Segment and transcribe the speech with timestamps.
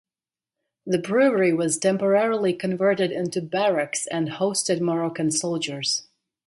[0.83, 6.07] The brewery was temporarily converted into barracks and hosted Moroccan soldiers.